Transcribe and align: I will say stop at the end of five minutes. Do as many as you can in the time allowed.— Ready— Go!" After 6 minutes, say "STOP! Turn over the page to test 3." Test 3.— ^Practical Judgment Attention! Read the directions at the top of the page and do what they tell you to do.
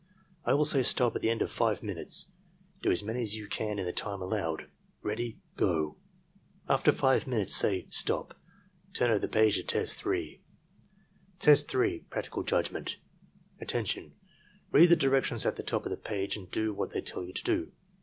I 0.45 0.55
will 0.55 0.65
say 0.65 0.81
stop 0.81 1.15
at 1.15 1.21
the 1.21 1.29
end 1.29 1.43
of 1.43 1.51
five 1.51 1.83
minutes. 1.83 2.31
Do 2.81 2.89
as 2.89 3.03
many 3.03 3.21
as 3.21 3.35
you 3.37 3.47
can 3.47 3.77
in 3.77 3.85
the 3.85 3.91
time 3.93 4.19
allowed.— 4.19 4.67
Ready— 5.03 5.37
Go!" 5.63 5.95
After 6.67 6.91
6 6.91 7.27
minutes, 7.27 7.53
say 7.55 7.85
"STOP! 7.91 8.33
Turn 8.93 9.11
over 9.11 9.19
the 9.19 9.27
page 9.27 9.57
to 9.57 9.63
test 9.63 9.99
3." 9.99 10.41
Test 11.37 11.67
3.— 11.67 12.03
^Practical 12.09 12.43
Judgment 12.43 12.97
Attention! 13.59 14.15
Read 14.71 14.89
the 14.89 14.95
directions 14.95 15.45
at 15.45 15.55
the 15.55 15.61
top 15.61 15.85
of 15.85 15.91
the 15.91 15.97
page 15.97 16.35
and 16.35 16.49
do 16.49 16.73
what 16.73 16.93
they 16.93 17.01
tell 17.01 17.23
you 17.23 17.33
to 17.33 17.43
do. 17.43 17.71